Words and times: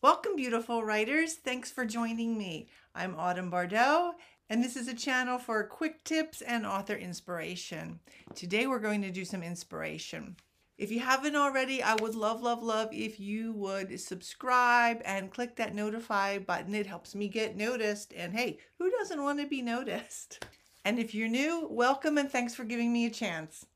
Welcome, 0.00 0.36
beautiful 0.36 0.84
writers. 0.84 1.34
Thanks 1.34 1.72
for 1.72 1.84
joining 1.84 2.38
me. 2.38 2.68
I'm 2.94 3.16
Autumn 3.18 3.50
Bardot, 3.50 4.12
and 4.48 4.62
this 4.62 4.76
is 4.76 4.86
a 4.86 4.94
channel 4.94 5.38
for 5.38 5.64
quick 5.64 6.04
tips 6.04 6.40
and 6.40 6.64
author 6.64 6.94
inspiration. 6.94 7.98
Today, 8.36 8.68
we're 8.68 8.78
going 8.78 9.02
to 9.02 9.10
do 9.10 9.24
some 9.24 9.42
inspiration. 9.42 10.36
If 10.76 10.92
you 10.92 11.00
haven't 11.00 11.34
already, 11.34 11.82
I 11.82 11.96
would 11.96 12.14
love, 12.14 12.42
love, 12.42 12.62
love 12.62 12.90
if 12.92 13.18
you 13.18 13.52
would 13.54 13.98
subscribe 13.98 15.02
and 15.04 15.32
click 15.32 15.56
that 15.56 15.74
notify 15.74 16.38
button. 16.38 16.76
It 16.76 16.86
helps 16.86 17.16
me 17.16 17.26
get 17.26 17.56
noticed. 17.56 18.14
And 18.16 18.32
hey, 18.32 18.60
who 18.78 18.92
doesn't 18.92 19.20
want 19.20 19.40
to 19.40 19.48
be 19.48 19.62
noticed? 19.62 20.46
And 20.84 21.00
if 21.00 21.12
you're 21.12 21.26
new, 21.26 21.66
welcome 21.72 22.18
and 22.18 22.30
thanks 22.30 22.54
for 22.54 22.62
giving 22.62 22.92
me 22.92 23.06
a 23.06 23.10
chance. 23.10 23.66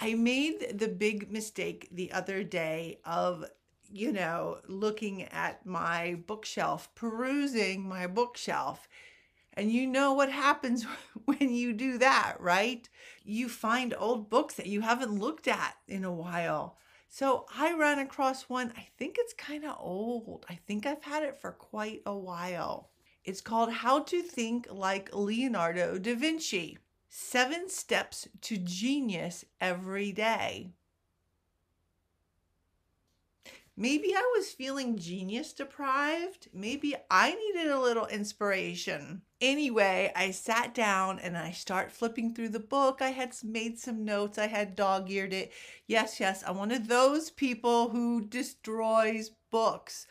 I 0.00 0.14
made 0.14 0.78
the 0.78 0.86
big 0.86 1.32
mistake 1.32 1.88
the 1.90 2.12
other 2.12 2.44
day 2.44 3.00
of, 3.04 3.46
you 3.92 4.12
know, 4.12 4.58
looking 4.66 5.24
at 5.24 5.66
my 5.66 6.20
bookshelf, 6.26 6.92
perusing 6.94 7.86
my 7.86 8.06
bookshelf. 8.06 8.88
And 9.54 9.70
you 9.70 9.86
know 9.86 10.14
what 10.14 10.30
happens 10.30 10.86
when 11.26 11.52
you 11.52 11.72
do 11.72 11.98
that, 11.98 12.36
right? 12.40 12.88
You 13.22 13.48
find 13.48 13.94
old 13.96 14.30
books 14.30 14.54
that 14.54 14.66
you 14.66 14.80
haven't 14.80 15.18
looked 15.18 15.46
at 15.46 15.76
in 15.86 16.04
a 16.04 16.12
while. 16.12 16.78
So 17.08 17.44
I 17.54 17.74
ran 17.74 17.98
across 17.98 18.48
one, 18.48 18.72
I 18.74 18.88
think 18.96 19.16
it's 19.18 19.34
kind 19.34 19.64
of 19.64 19.76
old. 19.78 20.46
I 20.48 20.54
think 20.54 20.86
I've 20.86 21.02
had 21.02 21.22
it 21.22 21.38
for 21.38 21.52
quite 21.52 22.00
a 22.06 22.16
while. 22.16 22.88
It's 23.24 23.42
called 23.42 23.70
How 23.70 24.00
to 24.04 24.22
Think 24.22 24.66
Like 24.70 25.10
Leonardo 25.12 25.98
da 25.98 26.14
Vinci 26.14 26.78
Seven 27.10 27.68
Steps 27.68 28.26
to 28.40 28.56
Genius 28.56 29.44
Every 29.60 30.10
Day. 30.12 30.70
Maybe 33.82 34.14
I 34.14 34.32
was 34.36 34.52
feeling 34.52 34.96
genius 34.96 35.52
deprived. 35.52 36.46
Maybe 36.54 36.94
I 37.10 37.34
needed 37.34 37.68
a 37.68 37.80
little 37.80 38.06
inspiration. 38.06 39.22
Anyway, 39.40 40.12
I 40.14 40.30
sat 40.30 40.72
down 40.72 41.18
and 41.18 41.36
I 41.36 41.50
start 41.50 41.90
flipping 41.90 42.32
through 42.32 42.50
the 42.50 42.60
book. 42.60 43.02
I 43.02 43.08
had 43.08 43.34
made 43.42 43.80
some 43.80 44.04
notes. 44.04 44.38
I 44.38 44.46
had 44.46 44.76
dog-eared 44.76 45.32
it. 45.32 45.52
Yes, 45.88 46.20
yes, 46.20 46.44
I'm 46.46 46.58
one 46.58 46.70
of 46.70 46.86
those 46.86 47.30
people 47.30 47.88
who 47.88 48.24
destroys 48.24 49.32
books. 49.50 50.06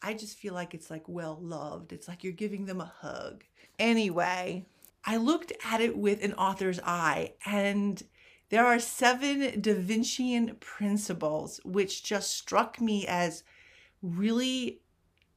I 0.00 0.14
just 0.14 0.38
feel 0.38 0.54
like 0.54 0.72
it's 0.72 0.88
like 0.88 1.08
well 1.08 1.36
loved. 1.42 1.92
It's 1.92 2.06
like 2.06 2.22
you're 2.22 2.32
giving 2.32 2.66
them 2.66 2.80
a 2.80 2.94
hug. 3.00 3.42
Anyway, 3.80 4.66
I 5.04 5.16
looked 5.16 5.52
at 5.64 5.80
it 5.80 5.98
with 5.98 6.22
an 6.22 6.34
author's 6.34 6.78
eye 6.78 7.32
and 7.44 8.00
there 8.48 8.66
are 8.66 8.78
seven 8.78 9.60
Da 9.60 9.74
Vincian 9.74 10.58
principles, 10.60 11.60
which 11.64 12.02
just 12.02 12.36
struck 12.36 12.80
me 12.80 13.06
as 13.06 13.42
really 14.02 14.80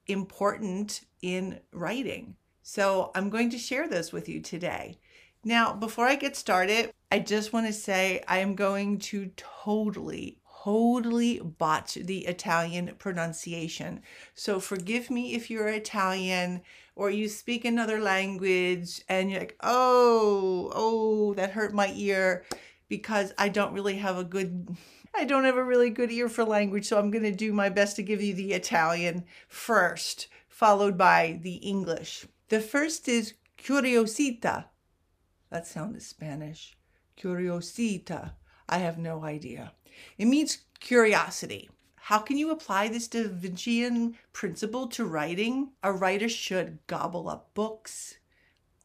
important 0.08 1.02
in 1.22 1.60
writing. 1.72 2.36
So 2.62 3.12
I'm 3.16 3.30
going 3.30 3.50
to 3.52 3.58
share 3.58 3.88
those 3.88 4.12
with 4.12 4.30
you 4.30 4.42
today. 4.42 5.00
Now, 5.44 5.74
before 5.74 6.06
I 6.06 6.16
get 6.16 6.36
started, 6.36 6.92
I 7.12 7.20
just 7.20 7.54
want 7.54 7.66
to 7.66 7.74
say 7.74 8.22
I 8.28 8.40
am 8.40 8.56
going 8.56 9.00
to 9.00 9.32
totally, 9.38 10.38
totally 10.64 11.40
botch 11.40 11.96
the 11.96 12.26
Italian 12.28 12.94
pronunciation. 13.00 14.02
So 14.36 14.60
forgive 14.60 15.10
me 15.10 15.34
if 15.34 15.50
you're 15.50 15.70
Italian 15.70 16.62
or 16.96 17.10
you 17.10 17.30
speak 17.30 17.64
another 17.64 18.00
language 18.00 19.02
and 19.08 19.32
you're 19.32 19.40
like, 19.40 19.58
oh, 19.62 20.72
oh, 20.76 21.34
that 21.36 21.52
hurt 21.52 21.74
my 21.74 21.94
ear 21.96 22.44
because 22.90 23.34
I 23.38 23.48
don't 23.48 23.74
really 23.74 23.96
have 23.98 24.18
a 24.18 24.24
good 24.24 24.76
I 25.16 25.26
don't 25.26 25.46
have 25.46 25.58
a 25.58 25.64
really 25.64 25.90
good 25.90 26.12
ear 26.12 26.30
for 26.30 26.44
language, 26.44 26.86
so 26.88 27.00
I'm 27.00 27.10
going 27.10 27.24
to 27.24 27.32
do 27.32 27.52
my 27.52 27.70
best 27.70 27.96
to 27.96 28.04
give 28.04 28.22
you 28.22 28.34
the 28.34 28.54
Italian 28.54 29.26
first, 29.48 30.28
followed 30.48 30.98
by 30.98 31.40
the 31.42 31.56
English. 31.56 32.28
The 32.50 32.62
first 32.62 33.08
is 33.08 33.34
curiosita. 33.58 34.66
That 35.50 35.66
sounded 35.66 36.04
Spanish. 36.04 36.78
Curiosita. 37.16 38.34
I 38.68 38.78
have 38.78 39.00
no 39.00 39.24
idea. 39.24 39.74
It 40.18 40.26
means 40.26 40.60
curiosity. 40.80 41.70
How 41.96 42.20
can 42.20 42.38
you 42.38 42.52
apply 42.52 42.88
this 42.88 43.08
Da 43.08 43.28
Vincian 43.28 44.16
principle 44.32 44.88
to 44.90 45.06
writing? 45.06 45.72
A 45.84 45.92
writer 45.92 46.30
should 46.30 46.80
gobble 46.88 47.28
up 47.30 47.54
books, 47.54 48.20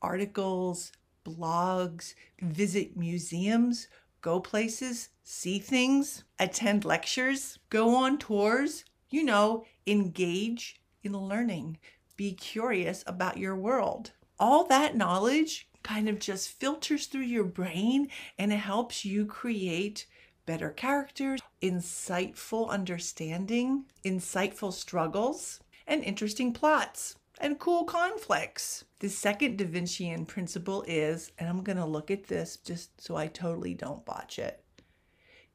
articles, 0.03 0.93
blogs, 1.25 2.15
visit 2.41 2.97
museums, 2.97 3.89
go 4.21 4.41
places, 4.41 5.09
see 5.23 5.59
things, 5.59 6.25
attend 6.39 6.85
lectures, 6.85 7.59
go 7.71 7.95
on 7.95 8.19
tours, 8.19 8.85
you 9.11 9.23
know, 9.23 9.65
engage 9.87 10.81
in 11.03 11.13
learning, 11.13 11.79
be 12.17 12.33
curious 12.33 13.05
about 13.07 13.39
your 13.39 13.57
world. 13.57 14.13
All 14.39 14.65
that 14.65 14.97
knowledge 14.97 15.69
kind 15.83 16.09
of 16.09 16.19
just 16.19 16.49
filters 16.49 17.07
through 17.07 17.23
your 17.23 17.45
brain 17.45 18.09
and 18.39 18.53
it 18.53 18.57
helps 18.57 19.05
you 19.05 19.27
create 19.27 20.07
better 20.47 20.71
characters, 20.71 21.41
insightful 21.63 22.69
understanding, 22.69 23.85
insightful 24.05 24.73
struggles, 24.73 25.61
and 25.87 26.03
interesting 26.03 26.53
plots 26.53 27.17
and 27.41 27.59
cool 27.59 27.85
conflicts. 27.85 28.85
The 29.01 29.09
second 29.09 29.59
Da 29.59 29.67
Vincian 29.67 30.27
principle 30.27 30.85
is, 30.87 31.33
and 31.39 31.49
I'm 31.49 31.63
going 31.63 31.79
to 31.79 31.85
look 31.85 32.11
at 32.11 32.29
this 32.29 32.57
just 32.57 33.01
so 33.01 33.17
I 33.17 33.27
totally 33.27 33.75
don't 33.75 34.05
botch 34.05 34.39
it 34.39 34.65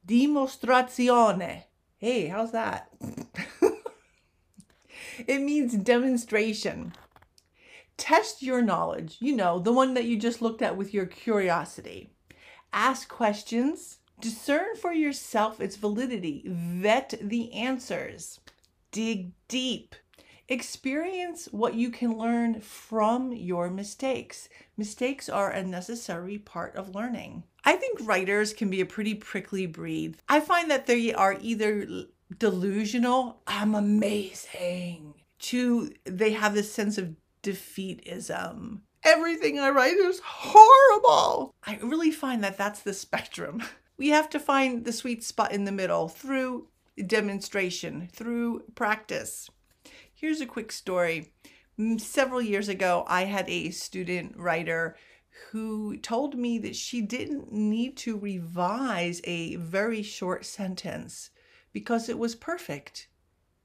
dimostrazione. 0.06 1.64
Hey, 1.98 2.26
how's 2.28 2.52
that? 2.52 2.90
it 5.26 5.40
means 5.40 5.74
demonstration. 5.74 6.94
Test 7.96 8.42
your 8.42 8.62
knowledge, 8.62 9.18
you 9.20 9.36
know, 9.36 9.58
the 9.58 9.72
one 9.72 9.94
that 9.94 10.06
you 10.06 10.18
just 10.18 10.40
looked 10.40 10.62
at 10.62 10.76
with 10.76 10.94
your 10.94 11.04
curiosity. 11.04 12.10
Ask 12.72 13.08
questions, 13.08 13.98
discern 14.20 14.76
for 14.76 14.92
yourself 14.92 15.60
its 15.60 15.76
validity, 15.76 16.44
vet 16.46 17.14
the 17.20 17.52
answers, 17.52 18.40
dig 18.90 19.32
deep, 19.48 19.94
Experience 20.50 21.48
what 21.52 21.74
you 21.74 21.90
can 21.90 22.18
learn 22.18 22.60
from 22.60 23.32
your 23.32 23.70
mistakes. 23.70 24.48
Mistakes 24.76 25.28
are 25.28 25.48
a 25.48 25.62
necessary 25.62 26.38
part 26.38 26.74
of 26.74 26.92
learning. 26.92 27.44
I 27.64 27.76
think 27.76 28.00
writers 28.02 28.52
can 28.52 28.68
be 28.68 28.80
a 28.80 28.86
pretty 28.86 29.14
prickly 29.14 29.66
breed. 29.66 30.16
I 30.28 30.40
find 30.40 30.68
that 30.68 30.88
they 30.88 31.14
are 31.14 31.38
either 31.40 32.06
delusional, 32.36 33.42
I'm 33.46 33.76
amazing, 33.76 35.14
to 35.38 35.92
they 36.04 36.32
have 36.32 36.54
this 36.54 36.72
sense 36.72 36.98
of 36.98 37.14
defeatism. 37.44 38.80
Everything 39.04 39.60
I 39.60 39.70
write 39.70 39.94
is 39.94 40.20
horrible. 40.24 41.54
I 41.64 41.78
really 41.80 42.10
find 42.10 42.42
that 42.42 42.58
that's 42.58 42.80
the 42.80 42.92
spectrum. 42.92 43.62
We 43.96 44.08
have 44.08 44.30
to 44.30 44.40
find 44.40 44.86
the 44.86 44.94
sweet 44.94 45.22
spot 45.22 45.52
in 45.52 45.66
the 45.66 45.72
middle 45.72 46.08
through 46.08 46.68
demonstration, 47.06 48.08
through 48.10 48.62
practice. 48.74 49.50
Here's 50.20 50.42
a 50.42 50.46
quick 50.46 50.70
story. 50.70 51.32
Several 51.96 52.42
years 52.42 52.68
ago, 52.68 53.04
I 53.08 53.24
had 53.24 53.48
a 53.48 53.70
student 53.70 54.36
writer 54.36 54.94
who 55.50 55.96
told 55.96 56.34
me 56.34 56.58
that 56.58 56.76
she 56.76 57.00
didn't 57.00 57.50
need 57.50 57.96
to 57.98 58.18
revise 58.18 59.22
a 59.24 59.56
very 59.56 60.02
short 60.02 60.44
sentence 60.44 61.30
because 61.72 62.10
it 62.10 62.18
was 62.18 62.34
perfect, 62.34 63.08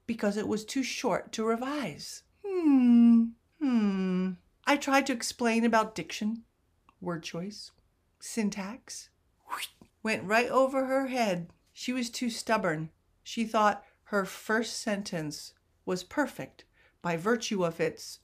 because 0.06 0.38
it 0.38 0.48
was 0.48 0.64
too 0.64 0.82
short 0.82 1.30
to 1.32 1.44
revise. 1.44 2.22
Hmm, 2.42 3.24
hmm. 3.60 4.30
I 4.66 4.78
tried 4.78 5.04
to 5.08 5.12
explain 5.12 5.62
about 5.66 5.94
diction, 5.94 6.44
word 7.02 7.22
choice, 7.22 7.70
syntax. 8.18 9.10
Went 10.02 10.24
right 10.24 10.48
over 10.48 10.86
her 10.86 11.08
head. 11.08 11.50
She 11.74 11.92
was 11.92 12.08
too 12.08 12.30
stubborn. 12.30 12.88
She 13.22 13.44
thought 13.44 13.84
her 14.04 14.24
first 14.24 14.78
sentence 14.78 15.52
was 15.86 16.04
perfect 16.04 16.64
by 17.00 17.16
virtue 17.16 17.64
of 17.64 17.80
its 17.80 18.18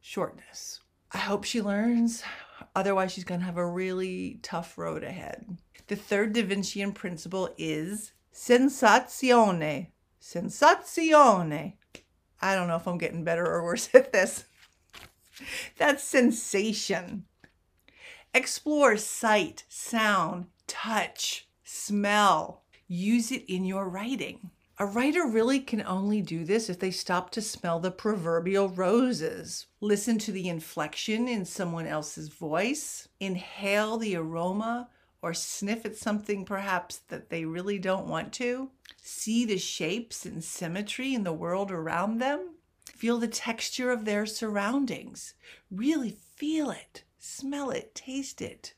shortness. 0.00 0.80
I 1.12 1.18
hope 1.18 1.44
she 1.44 1.60
learns. 1.60 2.22
Otherwise, 2.74 3.12
she's 3.12 3.24
going 3.24 3.40
to 3.40 3.46
have 3.46 3.58
a 3.58 3.66
really 3.66 4.38
tough 4.42 4.78
road 4.78 5.02
ahead. 5.02 5.58
The 5.88 5.96
third 5.96 6.32
Da 6.32 6.42
Vincian 6.42 6.94
principle 6.94 7.50
is 7.58 8.12
sensazione. 8.32 9.88
Sensazione. 10.20 11.74
I 12.40 12.54
don't 12.54 12.68
know 12.68 12.76
if 12.76 12.86
I'm 12.86 12.98
getting 12.98 13.24
better 13.24 13.46
or 13.46 13.64
worse 13.64 13.88
at 13.94 14.12
this. 14.12 14.44
That's 15.76 16.02
sensation. 16.02 17.24
Explore 18.34 18.96
sight, 18.96 19.64
sound, 19.68 20.46
touch, 20.66 21.48
smell. 21.64 22.62
Use 22.86 23.32
it 23.32 23.44
in 23.48 23.64
your 23.64 23.88
writing. 23.88 24.50
A 24.78 24.84
writer 24.84 25.26
really 25.26 25.60
can 25.60 25.80
only 25.80 26.20
do 26.20 26.44
this 26.44 26.68
if 26.68 26.78
they 26.78 26.90
stop 26.90 27.30
to 27.30 27.40
smell 27.40 27.80
the 27.80 27.90
proverbial 27.90 28.68
roses, 28.68 29.68
listen 29.80 30.18
to 30.18 30.32
the 30.32 30.50
inflection 30.50 31.28
in 31.28 31.46
someone 31.46 31.86
else's 31.86 32.28
voice, 32.28 33.08
inhale 33.18 33.96
the 33.96 34.14
aroma 34.16 34.90
or 35.22 35.32
sniff 35.32 35.86
at 35.86 35.96
something 35.96 36.44
perhaps 36.44 36.98
that 37.08 37.30
they 37.30 37.46
really 37.46 37.78
don't 37.78 38.06
want 38.06 38.34
to. 38.34 38.70
See 39.00 39.46
the 39.46 39.56
shapes 39.56 40.26
and 40.26 40.44
symmetry 40.44 41.14
in 41.14 41.24
the 41.24 41.32
world 41.32 41.72
around 41.72 42.18
them. 42.18 42.56
Feel 42.84 43.16
the 43.16 43.28
texture 43.28 43.90
of 43.90 44.04
their 44.04 44.26
surroundings. 44.26 45.32
Really 45.70 46.18
feel 46.36 46.70
it, 46.70 47.02
smell 47.18 47.70
it, 47.70 47.94
taste 47.94 48.42
it. 48.42 48.74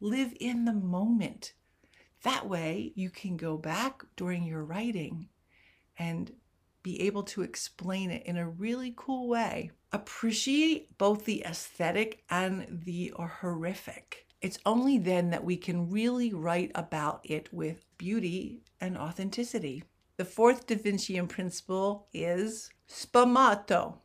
Live 0.00 0.34
in 0.40 0.64
the 0.64 0.72
moment. 0.72 1.52
That 2.22 2.48
way, 2.48 2.92
you 2.94 3.10
can 3.10 3.36
go 3.36 3.58
back 3.58 4.02
during 4.16 4.44
your 4.44 4.64
writing 4.64 5.28
and 5.98 6.32
be 6.82 7.00
able 7.02 7.22
to 7.22 7.42
explain 7.42 8.10
it 8.10 8.24
in 8.26 8.36
a 8.36 8.48
really 8.48 8.92
cool 8.96 9.28
way. 9.28 9.70
Appreciate 9.92 10.96
both 10.98 11.24
the 11.24 11.44
aesthetic 11.44 12.22
and 12.28 12.82
the 12.84 13.12
horrific. 13.16 14.26
It's 14.42 14.58
only 14.66 14.98
then 14.98 15.30
that 15.30 15.44
we 15.44 15.56
can 15.56 15.90
really 15.90 16.34
write 16.34 16.70
about 16.74 17.20
it 17.24 17.52
with 17.52 17.86
beauty 17.96 18.60
and 18.80 18.98
authenticity. 18.98 19.84
The 20.18 20.24
fourth 20.24 20.66
Da 20.66 20.76
Vincian 20.76 21.28
principle 21.28 22.06
is 22.12 22.70
sfumato. 22.88 23.96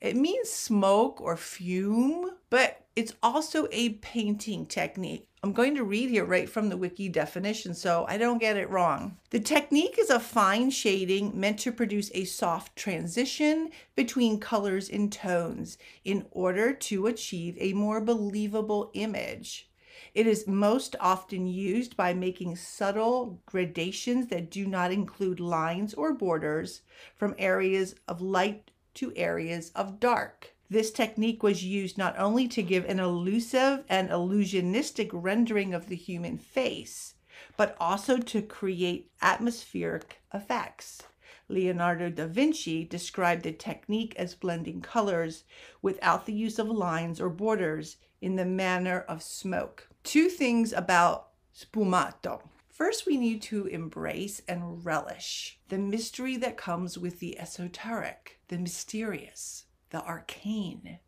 It 0.00 0.16
means 0.16 0.50
smoke 0.50 1.20
or 1.20 1.36
fume, 1.36 2.35
but 2.50 2.86
it's 2.94 3.12
also 3.22 3.68
a 3.72 3.90
painting 3.90 4.66
technique. 4.66 5.28
I'm 5.42 5.52
going 5.52 5.74
to 5.76 5.84
read 5.84 6.10
here 6.10 6.24
right 6.24 6.48
from 6.48 6.70
the 6.70 6.76
wiki 6.76 7.08
definition 7.08 7.74
so 7.74 8.04
I 8.08 8.18
don't 8.18 8.38
get 8.38 8.56
it 8.56 8.70
wrong. 8.70 9.18
The 9.30 9.38
technique 9.38 9.96
is 9.98 10.10
a 10.10 10.18
fine 10.18 10.70
shading 10.70 11.38
meant 11.38 11.58
to 11.60 11.72
produce 11.72 12.10
a 12.14 12.24
soft 12.24 12.74
transition 12.74 13.70
between 13.94 14.40
colors 14.40 14.88
and 14.88 15.12
tones 15.12 15.78
in 16.04 16.26
order 16.30 16.72
to 16.72 17.06
achieve 17.06 17.56
a 17.60 17.74
more 17.74 18.00
believable 18.00 18.90
image. 18.94 19.68
It 20.14 20.26
is 20.26 20.46
most 20.46 20.96
often 20.98 21.46
used 21.46 21.96
by 21.96 22.14
making 22.14 22.56
subtle 22.56 23.42
gradations 23.46 24.28
that 24.28 24.50
do 24.50 24.66
not 24.66 24.90
include 24.90 25.38
lines 25.38 25.94
or 25.94 26.14
borders 26.14 26.80
from 27.14 27.34
areas 27.38 27.94
of 28.08 28.20
light 28.20 28.70
to 28.94 29.12
areas 29.14 29.70
of 29.76 30.00
dark. 30.00 30.55
This 30.68 30.90
technique 30.90 31.44
was 31.44 31.64
used 31.64 31.96
not 31.96 32.18
only 32.18 32.48
to 32.48 32.62
give 32.62 32.84
an 32.86 32.98
elusive 32.98 33.84
and 33.88 34.08
illusionistic 34.10 35.10
rendering 35.12 35.72
of 35.72 35.86
the 35.86 35.94
human 35.94 36.38
face, 36.38 37.14
but 37.56 37.76
also 37.78 38.18
to 38.18 38.42
create 38.42 39.12
atmospheric 39.22 40.20
effects. 40.34 41.04
Leonardo 41.48 42.10
da 42.10 42.26
Vinci 42.26 42.84
described 42.84 43.44
the 43.44 43.52
technique 43.52 44.16
as 44.16 44.34
blending 44.34 44.80
colors 44.80 45.44
without 45.82 46.26
the 46.26 46.32
use 46.32 46.58
of 46.58 46.68
lines 46.68 47.20
or 47.20 47.28
borders 47.28 47.98
in 48.20 48.34
the 48.34 48.44
manner 48.44 49.00
of 49.08 49.22
smoke. 49.22 49.88
Two 50.02 50.28
things 50.28 50.72
about 50.72 51.28
sfumato. 51.54 52.42
First, 52.68 53.06
we 53.06 53.16
need 53.16 53.40
to 53.42 53.66
embrace 53.66 54.42
and 54.48 54.84
relish 54.84 55.60
the 55.68 55.78
mystery 55.78 56.36
that 56.38 56.56
comes 56.56 56.98
with 56.98 57.20
the 57.20 57.38
esoteric, 57.38 58.40
the 58.48 58.58
mysterious 58.58 59.65
the 59.90 60.02
arcane 60.02 60.98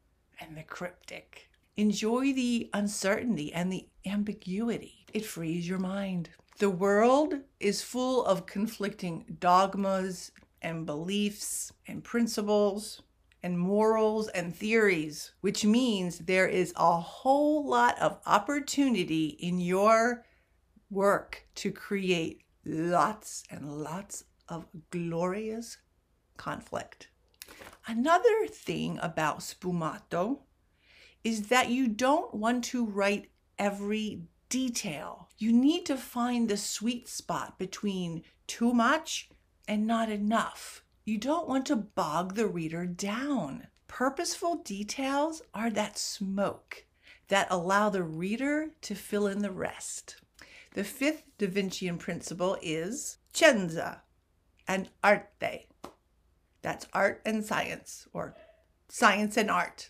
and 0.40 0.56
the 0.56 0.62
cryptic. 0.62 1.48
Enjoy 1.76 2.32
the 2.32 2.70
uncertainty 2.75 3.52
and 3.52 3.72
the 3.72 3.86
ambiguity. 4.06 5.06
It 5.12 5.25
frees 5.25 5.69
your 5.69 5.78
mind. 5.78 6.30
The 6.58 6.70
world 6.70 7.34
is 7.60 7.82
full 7.82 8.25
of 8.25 8.46
conflicting 8.46 9.36
dogmas 9.38 10.32
and 10.60 10.86
beliefs 10.86 11.72
and 11.86 12.02
principles 12.02 13.02
and 13.42 13.56
morals 13.58 14.28
and 14.28 14.54
theories, 14.54 15.32
which 15.40 15.64
means 15.64 16.19
there 16.19 16.48
is 16.48 16.72
a 16.76 17.00
whole 17.00 17.64
lot 17.64 17.96
of 18.00 18.19
opportunity 18.26 19.26
in 19.40 19.60
your 19.60 20.25
work 20.90 21.46
to 21.54 21.70
create 21.70 22.42
lots 22.64 23.44
and 23.50 23.80
lots 23.82 24.25
of 24.48 24.66
glorious 24.90 25.78
conflict. 26.36 27.08
Another 27.87 28.47
thing 28.47 28.99
about 29.00 29.41
sfumato 29.41 30.41
is 31.25 31.49
that 31.49 31.71
you 31.71 31.89
don't 31.89 32.35
want 32.35 32.65
to 32.65 32.85
write 32.85 33.31
every 33.59 34.23
detail. 34.49 35.29
You 35.39 35.53
need 35.53 35.87
to 35.87 35.97
find 35.97 36.49
the 36.49 36.56
sweet 36.56 37.09
spot 37.09 37.59
between 37.59 38.23
too 38.47 38.73
much 38.73 39.31
and 39.67 39.87
not 39.87 40.11
enough. 40.11 40.83
You 41.05 41.19
don't 41.19 41.49
want 41.49 41.67
to 41.67 41.77
bog 41.77 42.35
the 42.35 42.47
reader 42.47 42.87
down. 42.87 43.69
Purposeful 43.87 44.56
details 44.56 45.43
are 45.55 45.71
that 45.71 45.99
smoke 45.99 46.85
that 47.29 47.47
allow 47.50 47.89
the 47.89 48.03
reader 48.03 48.71
to 48.83 48.95
fill 48.95 49.27
in 49.27 49.41
the 49.41 49.50
rest. 49.50 50.17
The 50.73 50.85
fifth 50.85 51.25
Da 51.39 51.47
Vincian 51.47 51.99
principle 51.99 52.59
is 52.62 53.19
scienza 53.33 54.00
and 54.67 54.89
arte. 55.03 55.67
That's 56.69 56.87
art 56.93 57.23
and 57.25 57.43
science, 57.43 58.06
or 58.12 58.35
science 58.91 59.38
and 59.38 59.50
art. 59.50 59.88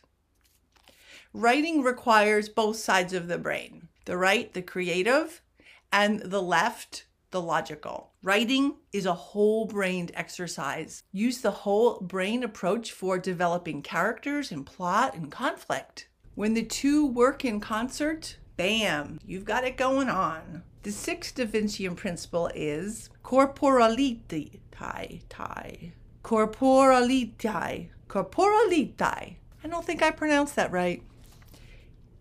Writing 1.33 1.83
requires 1.83 2.49
both 2.49 2.77
sides 2.77 3.13
of 3.13 3.27
the 3.27 3.37
brain 3.37 3.89
the 4.05 4.17
right, 4.17 4.53
the 4.53 4.63
creative, 4.63 5.43
and 5.91 6.21
the 6.21 6.41
left, 6.41 7.07
the 7.33 7.43
logical. 7.43 8.13
Writing 8.23 8.77
is 8.93 9.07
a 9.07 9.13
whole 9.13 9.67
brained 9.67 10.13
exercise. 10.15 11.03
Use 11.11 11.41
the 11.41 11.51
whole 11.51 11.99
brain 11.99 12.45
approach 12.45 12.93
for 12.93 13.19
developing 13.19 13.83
characters 13.83 14.53
and 14.53 14.65
plot 14.65 15.17
and 15.17 15.33
conflict. 15.33 16.07
When 16.37 16.55
the 16.55 16.63
two 16.63 17.05
work 17.05 17.45
in 17.45 17.59
concert, 17.59 18.37
bam, 18.57 19.19
you've 19.27 19.45
got 19.45 19.65
it 19.65 19.77
going 19.77 20.09
on. 20.09 20.63
The 20.85 20.93
sixth 20.93 21.35
Da 21.35 21.45
Vincian 21.45 21.97
principle 21.97 22.53
is 22.55 23.11
corporality, 23.25 24.61
tie, 24.71 25.23
tie 25.29 25.95
corporalitae. 26.29 27.89
Corporalitae. 28.07 29.37
I 29.65 29.69
don't 29.69 29.85
think 29.85 30.03
I 30.03 30.11
pronounced 30.11 30.57
that 30.57 30.71
right. 30.71 31.03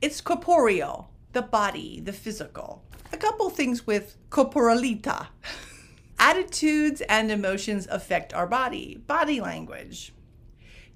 It's 0.01 0.21
corporeal, 0.21 1.09
the 1.33 1.41
body, 1.41 1.99
the 1.99 2.13
physical. 2.13 2.85
A 3.11 3.17
couple 3.17 3.49
things 3.49 3.85
with 3.85 4.15
corporalita. 4.29 5.27
Attitudes 6.19 7.01
and 7.01 7.29
emotions 7.29 7.85
affect 7.91 8.33
our 8.33 8.47
body, 8.47 9.03
body 9.07 9.41
language. 9.41 10.13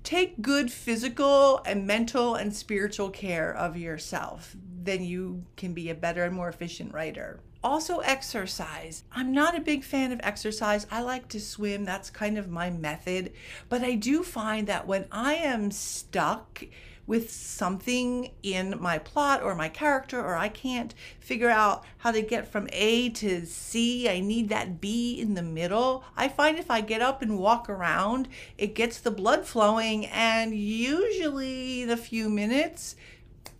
Take 0.03 0.41
good 0.41 0.71
physical 0.71 1.61
and 1.65 1.85
mental 1.85 2.35
and 2.35 2.55
spiritual 2.55 3.09
care 3.09 3.53
of 3.53 3.75
yourself. 3.75 4.55
Then 4.81 5.03
you 5.03 5.43
can 5.57 5.73
be 5.73 5.89
a 5.89 5.95
better 5.95 6.23
and 6.23 6.33
more 6.33 6.47
efficient 6.47 6.93
writer. 6.93 7.41
Also, 7.63 7.99
exercise. 7.99 9.03
I'm 9.11 9.31
not 9.31 9.55
a 9.55 9.61
big 9.61 9.83
fan 9.83 10.11
of 10.11 10.19
exercise. 10.23 10.87
I 10.89 11.01
like 11.01 11.27
to 11.29 11.39
swim, 11.39 11.85
that's 11.85 12.09
kind 12.09 12.37
of 12.37 12.49
my 12.49 12.69
method. 12.71 13.33
But 13.69 13.83
I 13.83 13.95
do 13.95 14.23
find 14.23 14.65
that 14.67 14.87
when 14.87 15.05
I 15.11 15.35
am 15.35 15.69
stuck, 15.69 16.63
with 17.11 17.29
something 17.29 18.31
in 18.43 18.75
my 18.79 18.97
plot 18.97 19.41
or 19.43 19.53
my 19.55 19.67
character, 19.67 20.19
or 20.19 20.35
I 20.35 20.47
can't 20.47 20.93
figure 21.19 21.49
out 21.49 21.83
how 21.97 22.11
to 22.11 22.21
get 22.21 22.47
from 22.47 22.69
A 22.71 23.09
to 23.09 23.45
C. 23.45 24.07
I 24.07 24.21
need 24.21 24.47
that 24.47 24.79
B 24.79 25.19
in 25.19 25.33
the 25.33 25.41
middle. 25.41 26.05
I 26.15 26.29
find 26.29 26.57
if 26.57 26.71
I 26.71 26.79
get 26.79 27.01
up 27.01 27.21
and 27.21 27.37
walk 27.37 27.69
around, 27.69 28.27
it 28.57 28.75
gets 28.75 28.99
the 28.99 29.11
blood 29.11 29.45
flowing, 29.45 30.05
and 30.05 30.55
usually 30.55 31.83
the 31.83 31.97
few 31.97 32.29
minutes 32.29 32.95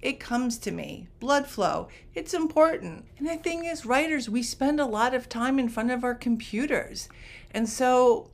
it 0.02 0.20
comes 0.20 0.58
to 0.60 0.72
me. 0.72 1.08
Blood 1.20 1.48
flow. 1.48 1.88
It's 2.16 2.34
important. 2.34 3.06
And 3.18 3.28
the 3.28 3.38
thing 3.38 3.66
is, 3.66 3.86
writers, 3.86 4.30
we 4.30 4.42
spend 4.42 4.80
a 4.80 4.86
lot 4.86 5.14
of 5.14 5.30
time 5.30 5.60
in 5.60 5.70
front 5.70 5.92
of 5.92 6.04
our 6.04 6.16
computers. 6.16 7.08
And 7.52 7.70
so 7.70 8.32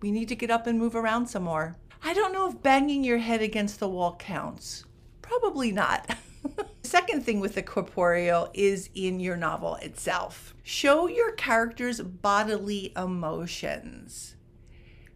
we 0.00 0.10
need 0.10 0.28
to 0.28 0.36
get 0.36 0.50
up 0.50 0.66
and 0.66 0.78
move 0.78 0.94
around 0.94 1.26
some 1.26 1.44
more. 1.44 1.76
I 2.02 2.14
don't 2.14 2.32
know 2.32 2.48
if 2.48 2.62
banging 2.62 3.04
your 3.04 3.18
head 3.18 3.42
against 3.42 3.78
the 3.78 3.88
wall 3.88 4.16
counts. 4.18 4.84
Probably 5.20 5.70
not. 5.70 6.16
the 6.56 6.66
second 6.82 7.24
thing 7.24 7.40
with 7.40 7.54
the 7.54 7.62
corporeal 7.62 8.50
is 8.54 8.88
in 8.94 9.20
your 9.20 9.36
novel 9.36 9.76
itself. 9.76 10.54
Show 10.62 11.08
your 11.08 11.32
characters' 11.32 12.00
bodily 12.00 12.92
emotions. 12.96 14.36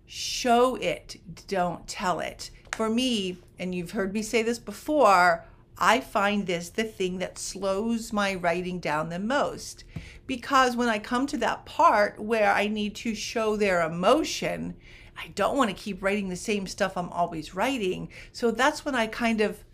Show 0.06 0.76
it, 0.76 1.16
don't 1.46 1.86
tell 1.86 2.20
it 2.20 2.50
for 2.74 2.88
me, 2.88 3.38
and 3.58 3.74
you've 3.74 3.92
heard 3.92 4.12
me 4.12 4.22
say 4.22 4.42
this 4.42 4.58
before, 4.58 5.44
I 5.78 6.00
find 6.00 6.46
this 6.46 6.70
the 6.70 6.84
thing 6.84 7.18
that 7.18 7.38
slows 7.38 8.12
my 8.12 8.34
writing 8.34 8.80
down 8.80 9.08
the 9.08 9.18
most. 9.18 9.84
Because 10.26 10.76
when 10.76 10.88
I 10.88 10.98
come 10.98 11.26
to 11.28 11.36
that 11.38 11.64
part 11.64 12.18
where 12.18 12.52
I 12.52 12.66
need 12.66 12.94
to 12.96 13.14
show 13.14 13.56
their 13.56 13.82
emotion, 13.82 14.74
I 15.16 15.28
don't 15.34 15.56
want 15.56 15.70
to 15.70 15.76
keep 15.76 16.02
writing 16.02 16.28
the 16.28 16.36
same 16.36 16.66
stuff 16.66 16.96
I'm 16.96 17.10
always 17.10 17.54
writing. 17.54 18.08
So 18.32 18.50
that's 18.50 18.84
when 18.84 18.94
I 18.94 19.06
kind 19.06 19.40
of, 19.40 19.64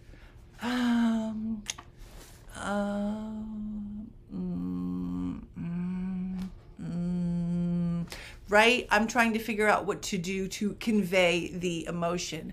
um, 0.63 1.63
um, 2.61 4.11
mm, 4.35 5.41
mm, 5.59 6.49
mm, 6.81 8.07
right? 8.49 8.87
I'm 8.91 9.07
trying 9.07 9.33
to 9.33 9.39
figure 9.39 9.69
out 9.69 9.87
what 9.87 10.03
to 10.03 10.19
do 10.19 10.49
to 10.49 10.75
convey 10.75 11.51
the 11.53 11.87
emotion 11.87 12.53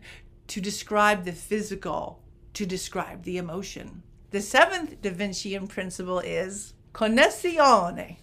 to 0.51 0.59
describe 0.59 1.23
the 1.23 1.31
physical, 1.31 2.21
to 2.53 2.65
describe 2.65 3.23
the 3.23 3.37
emotion. 3.37 4.03
The 4.31 4.41
seventh 4.41 5.01
Da 5.01 5.09
Vincian 5.09 5.69
principle 5.69 6.19
is 6.19 6.73
connessione. 6.93 8.17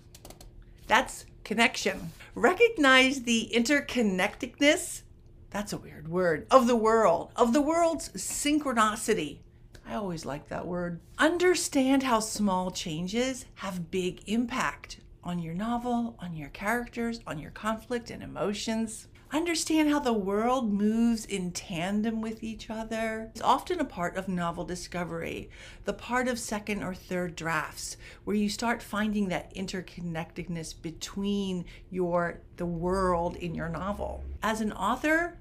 That's 0.87 1.25
connection. 1.43 2.13
Recognize 2.35 3.23
the 3.23 3.51
interconnectedness, 3.55 5.05
that's 5.49 5.73
a 5.73 5.79
weird 5.79 6.09
word, 6.09 6.47
of 6.51 6.67
the 6.67 6.77
world, 6.77 7.33
of 7.35 7.55
the 7.55 7.63
world's 7.63 8.11
synchronicity. 8.11 9.39
I 9.87 9.95
always 9.95 10.27
like 10.27 10.49
that 10.49 10.67
word. 10.67 11.01
Understand 11.17 12.03
how 12.03 12.21
small 12.21 12.71
changes 12.71 13.47
have 13.55 13.91
big 13.91 14.21
impact 14.27 14.99
on 15.25 15.39
your 15.39 15.55
novel, 15.55 16.15
on 16.21 16.37
your 16.37 16.51
characters, 16.51 17.21
on 17.27 17.39
your 17.39 17.53
conflict 17.53 18.11
and 18.11 18.23
emotions. 18.23 19.09
Understand 19.31 19.91
how 19.91 20.01
the 20.01 20.13
world 20.13 20.73
moves 20.73 21.27
in 21.27 21.53
tandem 21.53 22.23
with 22.23 22.43
each 22.43 22.71
other. 22.71 23.31
It's 23.33 23.43
often 23.43 23.79
a 23.79 23.85
part 23.85 24.17
of 24.17 24.27
novel 24.27 24.65
discovery, 24.65 25.51
the 25.85 25.93
part 25.93 26.29
of 26.29 26.39
second 26.39 26.83
or 26.83 26.95
third 26.95 27.37
drafts, 27.37 27.99
where 28.25 28.37
you 28.37 28.49
start 28.49 28.83
finding 28.83 29.29
that 29.29 29.55
interconnectedness 29.55 30.81
between 30.81 31.67
your 31.91 32.41
the 32.57 32.65
world 32.65 33.37
in 33.37 33.55
your 33.55 33.69
novel. 33.69 34.25
As 34.43 34.63
an 34.63 34.73
author, 34.73 35.37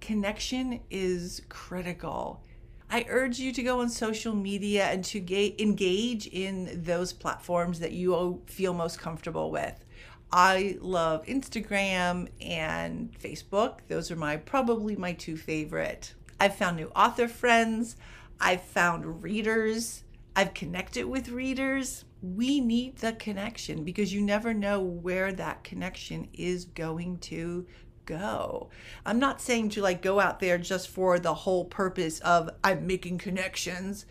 connection 0.00 0.80
is 0.90 1.42
critical. 1.50 2.42
I 2.90 3.04
urge 3.08 3.38
you 3.38 3.52
to 3.52 3.62
go 3.62 3.80
on 3.80 3.90
social 3.90 4.34
media 4.34 4.84
and 4.84 5.04
to 5.06 5.20
ga- 5.20 5.54
engage 5.58 6.26
in 6.28 6.82
those 6.82 7.12
platforms 7.12 7.78
that 7.80 7.92
you 7.92 8.42
feel 8.46 8.72
most 8.72 8.98
comfortable 8.98 9.50
with. 9.50 9.84
I 10.32 10.78
love 10.80 11.26
Instagram 11.26 12.28
and 12.40 13.12
Facebook. 13.20 13.80
Those 13.88 14.10
are 14.10 14.16
my 14.16 14.38
probably 14.38 14.96
my 14.96 15.12
two 15.12 15.36
favorite. 15.36 16.14
I've 16.40 16.56
found 16.56 16.76
new 16.76 16.90
author 16.96 17.28
friends. 17.28 17.96
I've 18.40 18.62
found 18.62 19.22
readers. 19.22 20.04
I've 20.34 20.54
connected 20.54 21.04
with 21.04 21.28
readers. 21.28 22.06
We 22.22 22.60
need 22.60 22.96
the 22.96 23.12
connection 23.12 23.84
because 23.84 24.14
you 24.14 24.22
never 24.22 24.54
know 24.54 24.80
where 24.80 25.32
that 25.32 25.64
connection 25.64 26.28
is 26.32 26.64
going 26.64 27.18
to 27.18 27.66
go. 28.06 28.70
I'm 29.04 29.18
not 29.18 29.42
saying 29.42 29.70
to 29.70 29.82
like 29.82 30.00
go 30.00 30.18
out 30.18 30.40
there 30.40 30.56
just 30.56 30.88
for 30.88 31.18
the 31.18 31.34
whole 31.34 31.66
purpose 31.66 32.20
of 32.20 32.48
I'm 32.64 32.86
making 32.86 33.18
connections. 33.18 34.06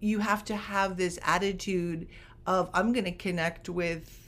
You 0.00 0.20
have 0.20 0.44
to 0.46 0.56
have 0.56 0.96
this 0.96 1.18
attitude 1.22 2.08
of 2.46 2.70
I'm 2.72 2.92
going 2.92 3.04
to 3.04 3.12
connect 3.12 3.68
with 3.68 4.25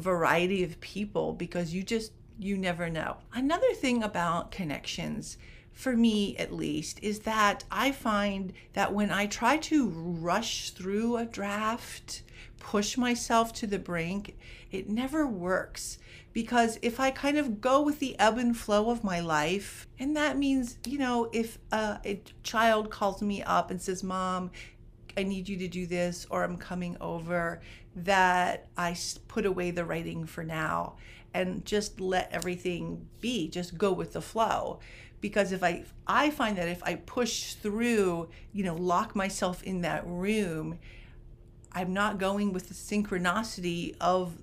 variety 0.00 0.62
of 0.62 0.80
people 0.80 1.32
because 1.32 1.74
you 1.74 1.82
just 1.82 2.12
you 2.38 2.56
never 2.56 2.90
know. 2.90 3.16
Another 3.32 3.72
thing 3.72 4.02
about 4.02 4.50
connections 4.50 5.38
for 5.72 5.96
me 5.96 6.36
at 6.38 6.52
least 6.52 6.98
is 7.02 7.20
that 7.20 7.64
I 7.70 7.92
find 7.92 8.52
that 8.72 8.92
when 8.92 9.10
I 9.10 9.26
try 9.26 9.58
to 9.58 9.88
rush 9.88 10.70
through 10.70 11.16
a 11.16 11.26
draft, 11.26 12.22
push 12.58 12.96
myself 12.96 13.52
to 13.54 13.66
the 13.66 13.78
brink, 13.78 14.36
it 14.70 14.88
never 14.88 15.26
works 15.26 15.98
because 16.36 16.78
if 16.82 17.00
I 17.00 17.10
kind 17.10 17.38
of 17.38 17.62
go 17.62 17.80
with 17.80 17.98
the 17.98 18.18
ebb 18.18 18.36
and 18.36 18.54
flow 18.54 18.90
of 18.90 19.02
my 19.02 19.20
life, 19.20 19.86
and 19.98 20.14
that 20.16 20.36
means, 20.36 20.76
you 20.86 20.98
know, 20.98 21.30
if 21.32 21.58
a, 21.72 21.98
a 22.04 22.22
child 22.42 22.90
calls 22.90 23.22
me 23.22 23.42
up 23.42 23.70
and 23.70 23.80
says, 23.80 24.02
Mom, 24.02 24.50
I 25.16 25.22
need 25.22 25.48
you 25.48 25.56
to 25.58 25.68
do 25.68 25.86
this, 25.86 26.26
or 26.30 26.44
I'm 26.44 26.56
coming 26.56 26.96
over, 27.00 27.60
that 27.96 28.66
I 28.76 28.96
put 29.28 29.46
away 29.46 29.70
the 29.70 29.84
writing 29.84 30.26
for 30.26 30.44
now 30.44 30.96
and 31.32 31.64
just 31.64 32.00
let 32.00 32.30
everything 32.32 33.06
be, 33.20 33.48
just 33.48 33.76
go 33.76 33.92
with 33.92 34.12
the 34.12 34.22
flow. 34.22 34.80
Because 35.20 35.52
if 35.52 35.62
I, 35.62 35.84
I 36.06 36.30
find 36.30 36.56
that 36.58 36.68
if 36.68 36.82
I 36.82 36.96
push 36.96 37.54
through, 37.54 38.28
you 38.52 38.64
know, 38.64 38.74
lock 38.74 39.16
myself 39.16 39.62
in 39.62 39.80
that 39.82 40.06
room, 40.06 40.78
I'm 41.72 41.92
not 41.92 42.18
going 42.18 42.52
with 42.52 42.68
the 42.68 42.74
synchronicity 42.74 43.96
of 44.00 44.38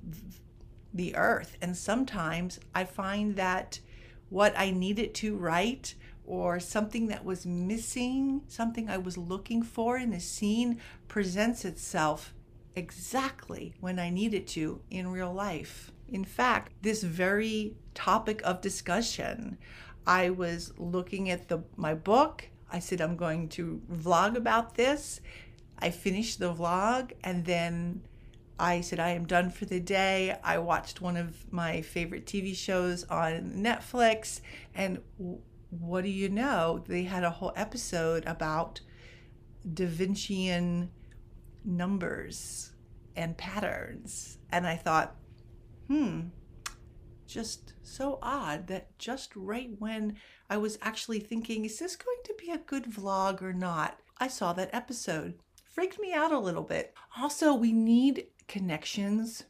the 0.94 1.16
earth. 1.16 1.58
And 1.62 1.76
sometimes 1.76 2.60
I 2.76 2.84
find 2.86 3.36
that 3.36 3.80
what 4.30 4.54
I 4.58 4.72
needed 4.72 5.14
to 5.16 5.36
write 5.36 5.96
or 6.26 6.60
something 6.60 7.08
that 7.08 7.26
was 7.26 7.46
missing, 7.46 8.42
something 8.48 8.90
I 8.90 8.98
was 8.98 9.18
looking 9.18 9.62
for 9.64 9.98
in 9.98 10.14
a 10.14 10.20
scene 10.20 10.80
presents 11.08 11.66
itself 11.66 12.34
exactly 12.76 13.74
when 13.80 14.00
I 14.00 14.10
need 14.10 14.34
it 14.34 14.48
to 14.50 14.82
in 14.90 15.08
real 15.10 15.34
life. 15.34 15.92
In 16.10 16.24
fact, 16.24 16.74
this 16.82 17.04
very 17.04 17.76
topic 17.94 18.42
of 18.44 18.62
discussion, 18.62 19.58
I 20.06 20.30
was 20.30 20.74
looking 20.78 21.30
at 21.30 21.48
the 21.50 21.64
my 21.76 21.94
book. 21.94 22.48
I 22.72 22.80
said 22.80 23.02
I'm 23.02 23.16
going 23.16 23.50
to 23.50 23.82
vlog 23.92 24.36
about 24.36 24.76
this. 24.76 25.22
I 25.80 25.90
finished 25.92 26.40
the 26.40 26.54
vlog 26.54 27.12
and 27.24 27.46
then 27.46 28.02
I 28.60 28.82
said, 28.82 29.00
I 29.00 29.10
am 29.10 29.26
done 29.26 29.50
for 29.50 29.66
the 29.66 29.80
day. 29.80 30.38
I 30.44 30.60
watched 30.60 31.02
one 31.02 31.18
of 31.18 31.52
my 31.52 31.82
favorite 31.82 32.26
TV 32.26 32.56
shows 32.56 33.04
on 33.06 33.56
Netflix, 33.58 34.42
and 34.76 35.00
what 35.80 36.04
do 36.04 36.10
you 36.10 36.30
know? 36.30 36.84
They 36.88 37.04
had 37.04 37.24
a 37.24 37.30
whole 37.30 37.54
episode 37.56 38.26
about 38.26 38.82
Da 39.74 39.88
Vincian 39.88 40.90
numbers 41.64 42.72
and 43.16 43.38
patterns. 43.38 44.38
And 44.52 44.68
I 44.68 44.76
thought, 44.76 45.16
hmm, 45.88 46.22
just 47.28 47.74
so 47.82 48.20
odd 48.22 48.68
that 48.68 48.98
just 49.00 49.36
right 49.36 49.70
when 49.80 50.18
I 50.50 50.58
was 50.58 50.78
actually 50.82 51.20
thinking, 51.20 51.66
is 51.66 51.80
this 51.80 51.96
going 51.96 52.18
to 52.26 52.36
be 52.38 52.52
a 52.52 52.58
good 52.58 52.86
vlog 52.86 53.42
or 53.42 53.54
not? 53.54 54.00
I 54.18 54.28
saw 54.28 54.54
that 54.54 54.74
episode. 54.74 55.36
Freaked 55.72 56.00
me 56.00 56.14
out 56.14 56.32
a 56.32 56.40
little 56.40 56.64
bit. 56.64 56.94
Also, 57.20 57.54
we 57.54 57.72
need 57.74 58.28
connections 58.48 59.44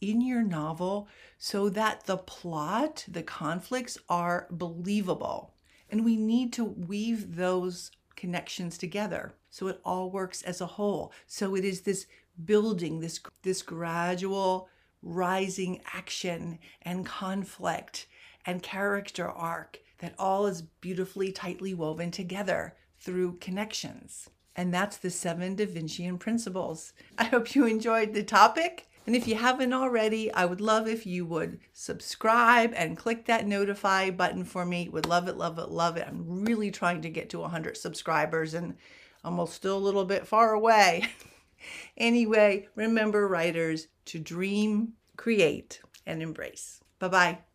in 0.00 0.20
your 0.20 0.42
novel 0.42 1.08
so 1.38 1.68
that 1.70 2.04
the 2.04 2.18
plot, 2.18 3.04
the 3.08 3.22
conflicts 3.22 3.96
are 4.08 4.46
believable. 4.50 5.53
And 5.94 6.04
we 6.04 6.16
need 6.16 6.52
to 6.54 6.64
weave 6.64 7.36
those 7.36 7.92
connections 8.16 8.76
together 8.76 9.32
so 9.48 9.68
it 9.68 9.80
all 9.84 10.10
works 10.10 10.42
as 10.42 10.60
a 10.60 10.66
whole. 10.66 11.12
So 11.28 11.54
it 11.54 11.64
is 11.64 11.82
this 11.82 12.06
building, 12.44 12.98
this, 12.98 13.20
this 13.44 13.62
gradual 13.62 14.68
rising 15.02 15.80
action 15.94 16.58
and 16.82 17.06
conflict 17.06 18.08
and 18.44 18.60
character 18.60 19.28
arc 19.28 19.78
that 19.98 20.16
all 20.18 20.46
is 20.46 20.62
beautifully 20.62 21.30
tightly 21.30 21.74
woven 21.74 22.10
together 22.10 22.74
through 22.98 23.36
connections. 23.36 24.28
And 24.56 24.74
that's 24.74 24.96
the 24.96 25.10
seven 25.10 25.54
Da 25.54 25.64
Vincian 25.64 26.18
principles. 26.18 26.92
I 27.18 27.26
hope 27.26 27.54
you 27.54 27.66
enjoyed 27.66 28.14
the 28.14 28.24
topic. 28.24 28.88
And 29.06 29.14
if 29.14 29.28
you 29.28 29.34
haven't 29.34 29.72
already, 29.72 30.32
I 30.32 30.46
would 30.46 30.60
love 30.60 30.88
if 30.88 31.04
you 31.04 31.26
would 31.26 31.60
subscribe 31.72 32.72
and 32.74 32.96
click 32.96 33.26
that 33.26 33.46
notify 33.46 34.10
button 34.10 34.44
for 34.44 34.64
me. 34.64 34.88
Would 34.88 35.06
love 35.06 35.28
it, 35.28 35.36
love 35.36 35.58
it, 35.58 35.68
love 35.68 35.96
it. 35.96 36.06
I'm 36.08 36.44
really 36.44 36.70
trying 36.70 37.02
to 37.02 37.10
get 37.10 37.28
to 37.30 37.40
100 37.40 37.76
subscribers 37.76 38.54
and 38.54 38.76
almost 39.22 39.54
still 39.54 39.76
a 39.76 39.78
little 39.78 40.04
bit 40.04 40.26
far 40.26 40.52
away. 40.52 41.04
anyway, 41.96 42.68
remember, 42.74 43.28
writers, 43.28 43.88
to 44.06 44.18
dream, 44.18 44.94
create, 45.16 45.80
and 46.06 46.22
embrace. 46.22 46.80
Bye 46.98 47.08
bye. 47.08 47.53